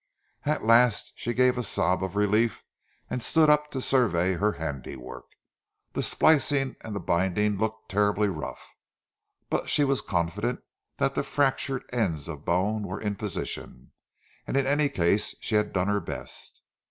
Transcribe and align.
At 0.47 0.63
last 0.65 1.13
she 1.15 1.31
gave 1.31 1.59
a 1.59 1.61
sob 1.61 2.03
of 2.03 2.15
relief 2.15 2.63
and 3.07 3.21
stood 3.21 3.51
up 3.51 3.69
to 3.69 3.79
survey 3.79 4.33
her 4.33 4.53
handiwork. 4.53 5.27
The 5.93 6.01
splicing 6.01 6.75
and 6.81 6.95
the 6.95 6.99
binding 6.99 7.59
looked 7.59 7.87
terribly 7.89 8.27
rough, 8.27 8.67
but 9.51 9.69
she 9.69 9.83
was 9.83 10.01
confident 10.01 10.63
that 10.97 11.13
the 11.13 11.21
fractured 11.21 11.83
ends 11.93 12.27
of 12.27 12.45
bone 12.45 12.81
were 12.87 12.99
in 12.99 13.13
position, 13.13 13.91
and 14.47 14.57
in 14.57 14.65
any 14.65 14.89
case 14.89 15.35
she 15.39 15.53
had 15.53 15.71
done 15.71 15.87
her 15.87 15.99
best. 16.01 16.63